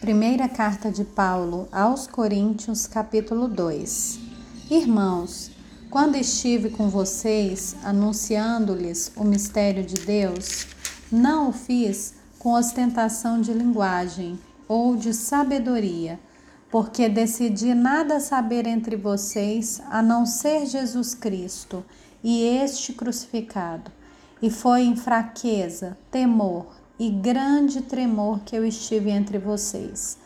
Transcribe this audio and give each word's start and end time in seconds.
Primeira 0.00 0.48
carta 0.48 0.92
de 0.92 1.02
Paulo 1.02 1.68
aos 1.72 2.06
Coríntios, 2.06 2.86
capítulo 2.86 3.48
2. 3.48 4.20
Irmãos, 4.70 5.50
quando 5.90 6.14
estive 6.14 6.70
com 6.70 6.88
vocês 6.88 7.74
anunciando-lhes 7.82 9.10
o 9.16 9.24
mistério 9.24 9.84
de 9.84 9.96
Deus, 9.96 10.68
não 11.10 11.48
o 11.48 11.52
fiz 11.52 12.14
com 12.38 12.52
ostentação 12.52 13.40
de 13.40 13.52
linguagem 13.52 14.38
ou 14.68 14.94
de 14.94 15.12
sabedoria, 15.12 16.20
porque 16.70 17.08
decidi 17.08 17.74
nada 17.74 18.20
saber 18.20 18.68
entre 18.68 18.94
vocês 18.94 19.82
a 19.90 20.00
não 20.00 20.24
ser 20.24 20.64
Jesus 20.66 21.12
Cristo 21.12 21.84
e 22.22 22.44
este 22.44 22.92
crucificado. 22.92 23.90
E 24.40 24.48
foi 24.48 24.82
em 24.82 24.94
fraqueza, 24.94 25.98
temor, 26.08 26.77
e 26.98 27.10
grande 27.10 27.82
tremor 27.82 28.40
que 28.40 28.56
eu 28.56 28.64
estive 28.64 29.10
entre 29.10 29.38
vocês. 29.38 30.18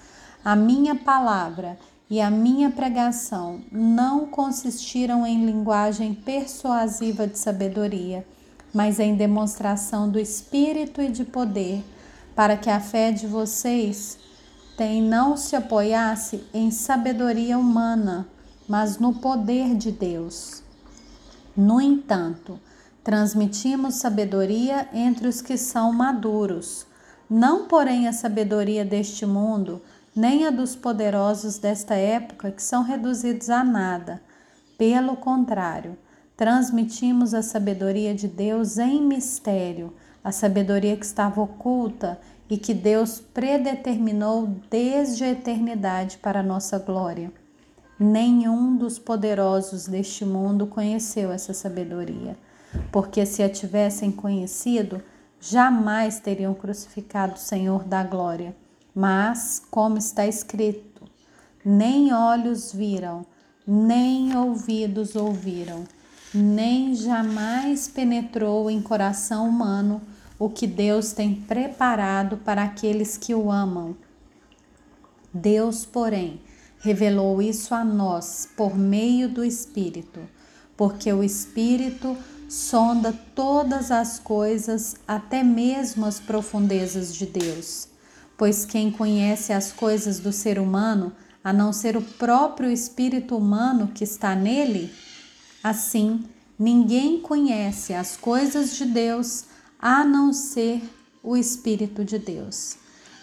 A 0.45 0.57
minha 0.57 0.95
palavra 0.95 1.79
e 2.09 2.21
a 2.21 2.31
minha 2.31 2.71
pregação 2.71 3.61
não 3.71 4.27
consistiram 4.27 5.27
em 5.27 5.45
linguagem 5.47 6.15
persuasiva 6.15 7.27
de 7.27 7.39
sabedoria, 7.39 8.27
mas 8.73 8.99
em 8.99 9.15
demonstração 9.15 10.09
do 10.09 10.19
Espírito 10.19 11.01
e 11.01 11.11
de 11.11 11.25
poder, 11.25 11.85
para 12.35 12.57
que 12.57 12.71
a 12.71 12.81
fé 12.81 13.13
de 13.13 13.27
vocês 13.27 14.19
tem 14.77 15.03
não 15.03 15.37
se 15.37 15.55
apoiasse 15.55 16.45
em 16.53 16.71
sabedoria 16.71 17.59
humana, 17.59 18.27
mas 18.67 18.99
no 18.99 19.15
poder 19.15 19.75
de 19.77 19.93
Deus. 19.93 20.63
No 21.57 21.81
entanto, 21.81 22.59
Transmitimos 23.05 23.97
sabedoria 23.97 24.89
entre 24.95 25.27
os 25.27 25.43
que 25.43 25.57
são 25.57 25.93
maduros, 25.93 26.87
não 27.29 27.67
porém 27.67 28.07
a 28.07 28.13
sabedoria 28.13 28.85
deste 28.85 29.27
mundo, 29.27 29.83
nem 30.15 30.47
a 30.47 30.51
dos 30.51 30.77
poderosos 30.77 31.59
desta 31.59 31.97
época 31.97 32.53
que 32.53 32.63
são 32.63 32.85
reduzidos 32.85 33.51
a 33.51 33.65
nada. 33.65 34.23
Pelo 34.79 35.17
contrário, 35.17 35.99
transmitimos 36.37 37.35
a 37.35 37.43
sabedoria 37.43 38.15
de 38.15 38.29
Deus 38.29 38.79
em 38.79 39.03
mistério, 39.03 39.93
a 40.23 40.31
sabedoria 40.31 40.97
que 40.97 41.05
estava 41.05 41.41
oculta 41.41 42.21
e 42.49 42.57
que 42.57 42.73
Deus 42.73 43.19
predeterminou 43.19 44.47
desde 44.71 45.25
a 45.25 45.31
eternidade 45.31 46.19
para 46.19 46.39
a 46.39 46.45
nossa 46.45 46.79
glória. 46.79 47.33
Nenhum 47.99 48.77
dos 48.77 48.97
poderosos 48.97 49.89
deste 49.89 50.25
mundo 50.25 50.69
conheceu 50.69 51.33
essa 51.33 51.53
sabedoria 51.53 52.37
porque 52.91 53.25
se 53.27 53.43
a 53.43 53.49
tivessem 53.49 54.11
conhecido, 54.11 55.03
jamais 55.41 56.21
teriam 56.21 56.55
crucificado 56.55 57.35
o 57.35 57.39
Senhor 57.39 57.85
da 57.85 58.03
glória. 58.03 58.55
Mas, 58.95 59.63
como 59.71 59.99
está 59.99 60.27
escrito, 60.27 61.05
nem 61.65 62.13
olhos 62.13 62.73
viram, 62.73 63.25
nem 63.67 64.37
ouvidos 64.37 65.17
ouviram, 65.17 65.85
nem 66.35 66.95
jamais 66.95 67.89
penetrou 67.89 68.71
em 68.71 68.81
coração 68.81 69.49
humano 69.49 70.03
o 70.39 70.49
que 70.49 70.67
Deus 70.67 71.13
tem 71.13 71.35
preparado 71.35 72.37
para 72.39 72.65
aqueles 72.65 73.17
que 73.17 73.35
o 73.35 73.51
amam. 73.51 73.97
Deus, 75.33 75.87
porém, 75.87 76.41
revelou 76.81 77.41
isso 77.41 77.75
a 77.75 77.85
nós 77.85 78.49
por 78.57 78.77
meio 78.77 79.29
do 79.29 79.45
Espírito, 79.45 80.21
porque 80.83 81.13
o 81.13 81.23
Espírito 81.23 82.19
sonda 82.49 83.17
todas 83.37 83.93
as 83.93 84.19
coisas, 84.19 84.97
até 85.07 85.45
mesmo 85.45 86.05
as 86.05 86.19
profundezas 86.19 87.15
de 87.15 87.25
Deus. 87.25 87.87
Pois 88.37 88.65
quem 88.65 88.91
conhece 88.91 89.53
as 89.53 89.71
coisas 89.71 90.19
do 90.19 90.33
ser 90.33 90.59
humano, 90.59 91.13
a 91.45 91.53
não 91.53 91.73
ser 91.73 91.97
o 91.97 92.03
próprio 92.03 92.69
espírito 92.69 93.37
humano 93.37 93.93
que 93.95 94.03
está 94.03 94.35
nele? 94.35 94.93
Assim, 95.63 96.25
ninguém 96.59 97.21
conhece 97.21 97.95
as 97.95 98.17
coisas 98.17 98.75
de 98.75 98.85
Deus 98.85 99.45
a 99.79 100.03
não 100.03 100.33
ser 100.33 100.83
o 101.23 101.37
Espírito 101.37 102.05
de 102.05 102.19
Deus. 102.19 102.75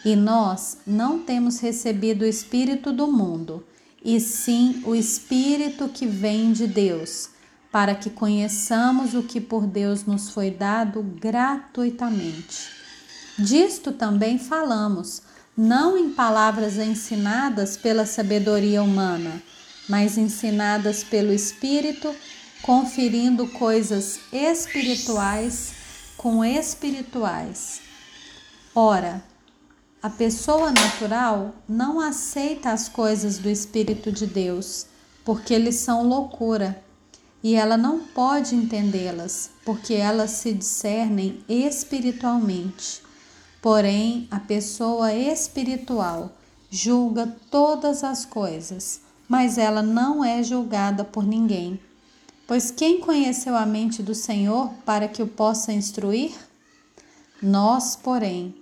E 0.05 0.15
nós 0.15 0.77
não 0.87 1.19
temos 1.19 1.59
recebido 1.59 2.21
o 2.21 2.25
Espírito 2.25 2.93
do 2.93 3.11
mundo, 3.11 3.65
e 4.01 4.17
sim 4.21 4.81
o 4.85 4.95
Espírito 4.95 5.89
que 5.89 6.07
vem 6.07 6.53
de 6.53 6.65
Deus 6.65 7.37
para 7.71 7.93
que 7.93 8.09
conheçamos 8.09 9.13
o 9.13 9.23
que 9.23 9.39
por 9.39 9.67
Deus 9.67 10.05
nos 10.05 10.29
foi 10.29 10.49
dado 10.49 11.03
gratuitamente. 11.03 12.69
Disto 13.37 13.91
também 13.91 14.39
falamos, 14.39 15.21
não 15.55 15.97
em 15.97 16.09
palavras 16.09 16.77
ensinadas 16.77 17.77
pela 17.77 18.05
sabedoria 18.05 18.81
humana, 18.81 19.41
mas 19.87 20.17
ensinadas 20.17 21.03
pelo 21.03 21.31
Espírito, 21.31 22.13
conferindo 22.61 23.47
coisas 23.47 24.19
espirituais 24.31 25.73
com 26.17 26.43
espirituais. 26.43 27.81
Ora, 28.75 29.23
a 30.01 30.09
pessoa 30.09 30.71
natural 30.71 31.55
não 31.67 31.99
aceita 31.99 32.71
as 32.71 32.89
coisas 32.89 33.37
do 33.37 33.49
Espírito 33.49 34.11
de 34.11 34.25
Deus, 34.25 34.85
porque 35.23 35.53
eles 35.53 35.75
são 35.75 36.03
loucura 36.03 36.81
e 37.43 37.55
ela 37.55 37.77
não 37.77 37.99
pode 37.99 38.55
entendê-las, 38.55 39.51
porque 39.63 39.93
elas 39.93 40.31
se 40.31 40.53
discernem 40.53 41.43
espiritualmente. 41.47 43.01
Porém, 43.61 44.27
a 44.29 44.39
pessoa 44.39 45.13
espiritual 45.13 46.31
julga 46.69 47.35
todas 47.49 48.03
as 48.03 48.25
coisas, 48.25 49.01
mas 49.27 49.57
ela 49.57 49.81
não 49.81 50.23
é 50.23 50.43
julgada 50.43 51.03
por 51.03 51.25
ninguém. 51.25 51.79
Pois 52.47 52.71
quem 52.71 52.99
conheceu 52.99 53.55
a 53.55 53.65
mente 53.65 54.01
do 54.01 54.15
Senhor 54.15 54.71
para 54.85 55.07
que 55.07 55.21
o 55.21 55.27
possa 55.27 55.71
instruir? 55.71 56.31
Nós, 57.41 57.95
porém, 57.95 58.55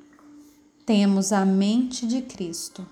temos 0.85 1.31
a 1.31 1.45
mente 1.45 2.05
de 2.05 2.21
Cristo. 2.21 2.85